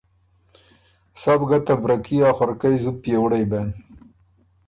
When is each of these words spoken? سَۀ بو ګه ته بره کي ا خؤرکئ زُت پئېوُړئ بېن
سَۀ 1.21 1.33
بو 1.39 1.45
ګه 1.49 1.59
ته 1.65 1.73
بره 1.81 1.97
کي 2.05 2.17
ا 2.27 2.29
خؤرکئ 2.37 2.75
زُت 2.83 2.95
پئېوُړئ 3.03 3.43
بېن 3.51 3.69